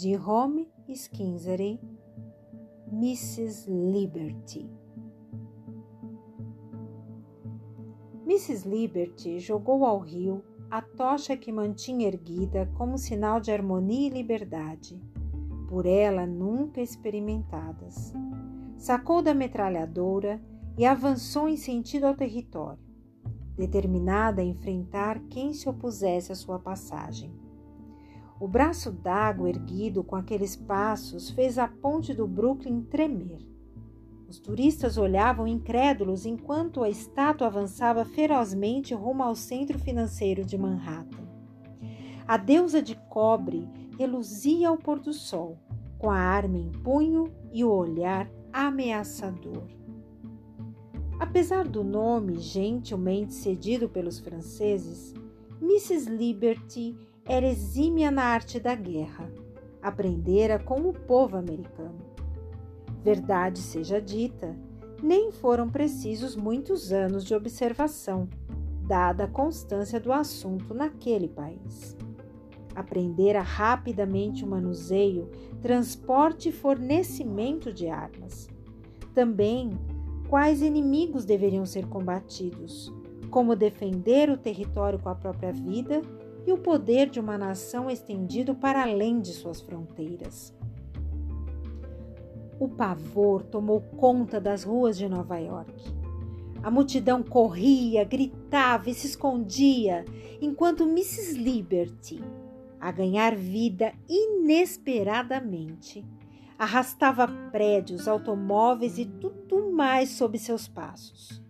[0.00, 1.78] de Home Skinsery,
[2.90, 3.70] Mrs.
[3.70, 4.70] Liberty.
[8.24, 8.66] Mrs.
[8.66, 14.98] Liberty jogou ao rio a tocha que mantinha erguida como sinal de harmonia e liberdade,
[15.68, 18.14] por ela nunca experimentadas.
[18.78, 20.40] Sacou da metralhadora
[20.78, 22.82] e avançou em sentido ao território,
[23.54, 27.49] determinada a enfrentar quem se opusesse à sua passagem.
[28.40, 33.46] O braço d'água erguido com aqueles passos fez a ponte do Brooklyn tremer.
[34.26, 41.28] Os turistas olhavam incrédulos enquanto a estátua avançava ferozmente rumo ao centro financeiro de Manhattan.
[42.26, 43.68] A deusa de cobre
[43.98, 45.58] reluzia ao pôr do sol,
[45.98, 49.64] com a arma em punho e o olhar ameaçador.
[51.18, 55.12] Apesar do nome gentilmente cedido pelos franceses,
[55.60, 56.08] Mrs.
[56.08, 56.96] Liberty
[57.30, 59.30] era exímia na arte da guerra.
[59.80, 62.00] Aprendera com o povo americano.
[63.04, 64.58] Verdade seja dita,
[65.00, 68.28] nem foram precisos muitos anos de observação,
[68.84, 71.96] dada a constância do assunto naquele país.
[72.74, 75.30] Aprendera rapidamente o manuseio,
[75.62, 78.48] transporte e fornecimento de armas.
[79.14, 79.70] Também
[80.28, 82.92] quais inimigos deveriam ser combatidos,
[83.30, 86.02] como defender o território com a própria vida
[86.46, 90.54] e o poder de uma nação estendido para além de suas fronteiras.
[92.58, 95.72] O pavor tomou conta das ruas de Nova York.
[96.62, 100.04] A multidão corria, gritava e se escondia,
[100.42, 101.38] enquanto Mrs.
[101.38, 102.22] Liberty,
[102.78, 106.04] a ganhar vida inesperadamente,
[106.58, 111.42] arrastava prédios, automóveis e tudo mais sob seus passos.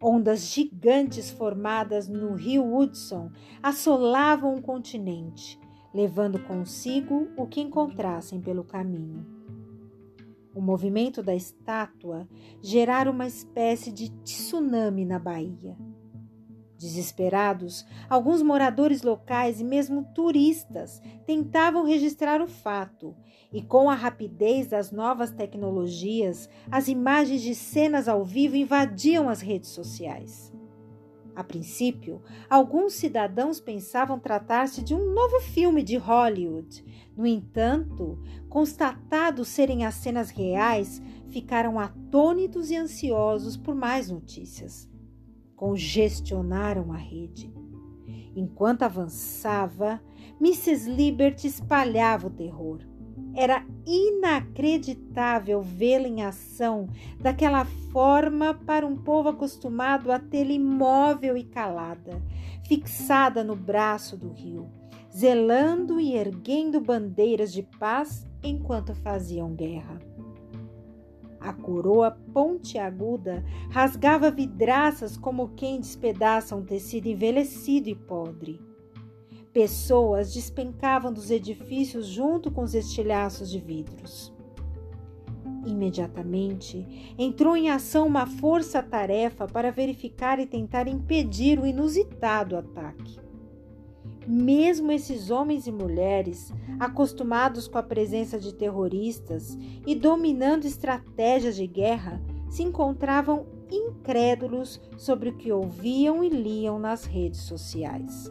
[0.00, 3.30] Ondas gigantes formadas no rio Hudson
[3.62, 5.58] assolavam o continente,
[5.94, 9.24] levando consigo o que encontrassem pelo caminho.
[10.54, 12.28] O movimento da estátua
[12.62, 15.76] gerara uma espécie de tsunami na Bahia.
[16.78, 23.16] Desesperados, alguns moradores locais e mesmo turistas tentavam registrar o fato,
[23.50, 29.40] e com a rapidez das novas tecnologias, as imagens de cenas ao vivo invadiam as
[29.40, 30.52] redes sociais.
[31.34, 36.84] A princípio, alguns cidadãos pensavam tratar-se de um novo filme de Hollywood.
[37.16, 44.94] No entanto, constatados serem as cenas reais, ficaram atônitos e ansiosos por mais notícias
[45.56, 47.52] congestionaram a rede.
[48.36, 50.00] Enquanto avançava,
[50.40, 50.90] Mrs.
[50.90, 52.80] Liberty espalhava o terror.
[53.34, 56.88] Era inacreditável vê-la em ação
[57.20, 62.22] daquela forma para um povo acostumado a tê-la imóvel e calada,
[62.66, 64.70] fixada no braço do rio,
[65.14, 69.98] zelando e erguendo bandeiras de paz enquanto faziam guerra.
[71.46, 78.60] A coroa pontiaguda rasgava vidraças como quem despedaça um tecido envelhecido e podre.
[79.52, 84.34] Pessoas despencavam dos edifícios junto com os estilhaços de vidros.
[85.64, 93.25] Imediatamente entrou em ação uma força-tarefa para verificar e tentar impedir o inusitado ataque.
[94.26, 99.56] Mesmo esses homens e mulheres, acostumados com a presença de terroristas
[99.86, 107.04] e dominando estratégias de guerra, se encontravam incrédulos sobre o que ouviam e liam nas
[107.04, 108.30] redes sociais.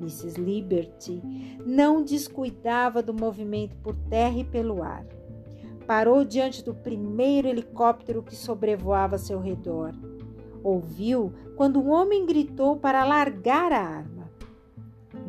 [0.00, 0.40] Mrs.
[0.40, 1.22] Liberty
[1.64, 5.04] não descuidava do movimento por terra e pelo ar.
[5.86, 9.92] Parou diante do primeiro helicóptero que sobrevoava seu redor.
[10.62, 14.19] Ouviu quando um homem gritou para largar a arma.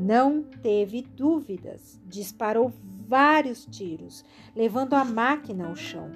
[0.01, 2.73] Não teve dúvidas, disparou
[3.07, 4.25] vários tiros,
[4.55, 6.09] levando a máquina ao chão.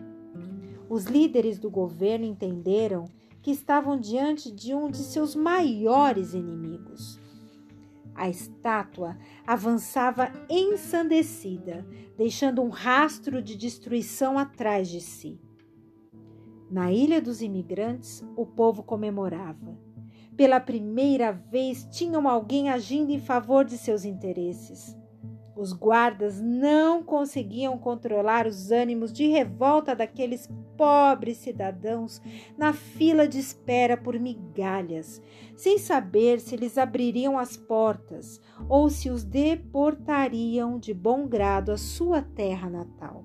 [0.90, 3.06] Os líderes do governo entenderam
[3.44, 7.20] que estavam diante de um de seus maiores inimigos.
[8.16, 9.16] A estátua
[9.46, 11.86] avançava ensandecida,
[12.18, 15.40] deixando um rastro de destruição atrás de si.
[16.72, 19.78] Na Ilha dos Imigrantes, o povo comemorava.
[20.38, 24.96] Pela primeira vez, tinham alguém agindo em favor de seus interesses.
[25.56, 32.22] Os guardas não conseguiam controlar os ânimos de revolta daqueles pobres cidadãos
[32.58, 35.22] na fila de espera por migalhas,
[35.56, 41.78] sem saber se lhes abririam as portas ou se os deportariam de bom grado à
[41.78, 43.24] sua terra natal.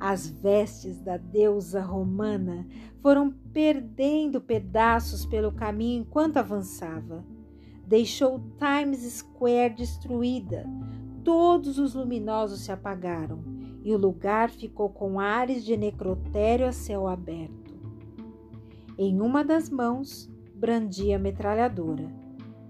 [0.00, 2.66] As vestes da deusa romana
[3.02, 7.22] foram perdendo pedaços pelo caminho enquanto avançava.
[7.86, 10.64] Deixou Times Square destruída,
[11.22, 13.44] todos os luminosos se apagaram
[13.84, 17.78] e o lugar ficou com ares de necrotério a céu aberto.
[18.96, 22.10] Em uma das mãos brandia a metralhadora,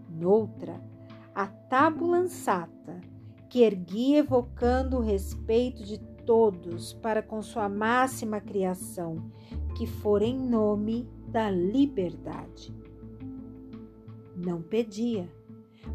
[0.09, 0.81] noutra,
[1.35, 3.01] a tábua lançata,
[3.49, 5.99] que erguia evocando o respeito de
[6.31, 9.33] todos para com sua máxima criação,
[9.77, 12.73] que for em nome da liberdade.
[14.37, 15.29] Não pedia,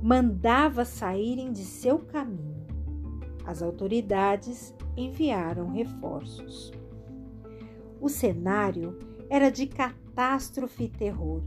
[0.04, 2.68] mandava saírem de seu caminho.
[3.46, 6.74] As autoridades enviaram reforços.
[8.02, 9.00] O cenário
[9.30, 11.44] era de catástrofe e terror.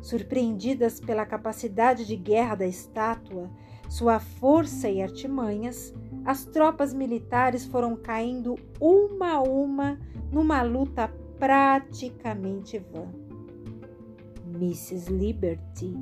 [0.00, 3.50] Surpreendidas pela capacidade de guerra da estátua,
[3.90, 5.94] sua força e artimanhas,
[6.26, 9.96] as tropas militares foram caindo uma a uma
[10.32, 11.06] numa luta
[11.38, 13.06] praticamente vã.
[14.52, 15.12] Mrs.
[15.12, 15.94] Liberty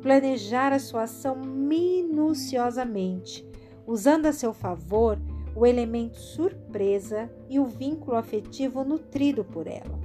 [0.00, 3.44] planejara sua ação minuciosamente,
[3.84, 5.18] usando a seu favor
[5.56, 9.98] o elemento surpresa e o vínculo afetivo nutrido por ela.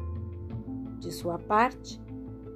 [0.99, 2.01] De sua parte,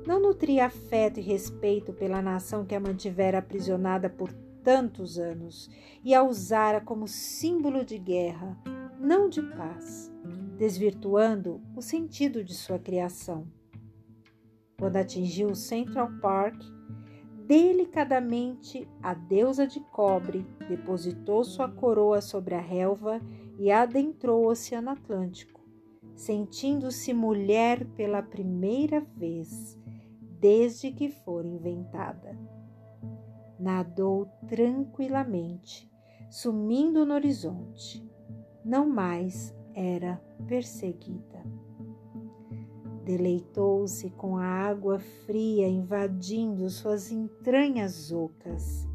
[0.08, 4.32] não nutria afeto e respeito pela nação que a mantivera aprisionada por
[4.64, 5.70] tantos anos
[6.04, 8.58] e a usara como símbolo de guerra,
[9.00, 10.12] não de paz,
[10.58, 13.48] desvirtuando o sentido de sua criação.
[14.78, 16.62] Quando atingiu Central Park,
[17.46, 23.22] delicadamente a deusa de cobre depositou sua coroa sobre a relva
[23.60, 25.62] e adentrou o Oceano Atlântico,
[26.16, 29.78] sentindo-se mulher pela primeira vez
[30.40, 32.36] desde que for inventada
[33.62, 35.90] nadou tranquilamente,
[36.30, 38.04] sumindo no horizonte.
[38.66, 41.44] Não mais era perseguida.
[43.06, 48.88] Deleitou-se com a água fria invadindo suas entranhas ocas.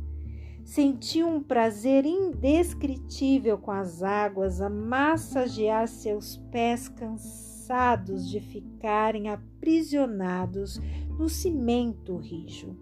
[0.64, 10.80] Sentiu um prazer indescritível com as águas a massagear seus pés cansados de ficarem aprisionados
[11.18, 12.76] no cimento rijo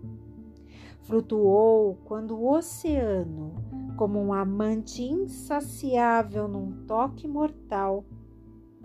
[1.04, 3.52] Flutuou quando o oceano,
[3.94, 8.06] como um amante insaciável num toque mortal,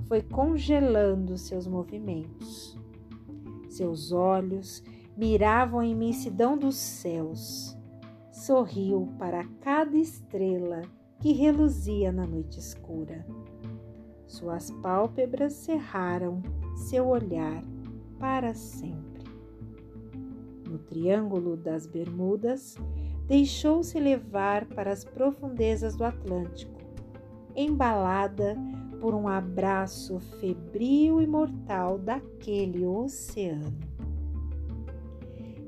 [0.06, 2.77] foi congelando seus movimentos.
[3.69, 4.83] Seus olhos
[5.16, 7.77] miravam a imensidão dos céus.
[8.33, 10.81] Sorriu para cada estrela
[11.21, 13.25] que reluzia na noite escura.
[14.27, 16.42] Suas pálpebras cerraram
[16.75, 17.63] seu olhar
[18.19, 19.08] para sempre
[20.69, 22.77] no Triângulo das Bermudas,
[23.27, 26.80] deixou-se levar para as profundezas do Atlântico,
[27.56, 28.56] embalada
[29.01, 33.77] por um abraço febril e mortal daquele oceano.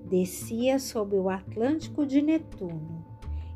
[0.10, 3.06] Descia sob o Atlântico de Netuno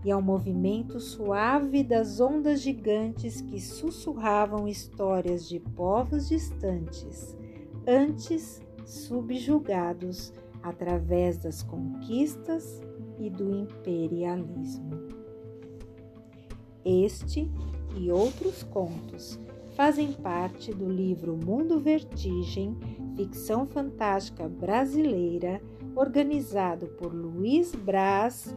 [0.06, 7.36] e ao movimento suave das ondas gigantes que sussurravam histórias de povos distantes,
[7.86, 10.32] antes subjugados
[10.66, 12.82] através das conquistas
[13.20, 14.90] e do imperialismo.
[16.84, 17.50] Este
[17.96, 19.40] e outros contos
[19.76, 22.78] fazem parte do livro Mundo Vertigem,
[23.16, 25.62] ficção fantástica brasileira,
[25.96, 28.56] organizado por Luiz Braz,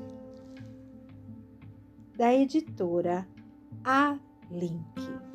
[2.16, 3.28] da editora
[3.84, 4.18] A
[4.50, 5.27] Link.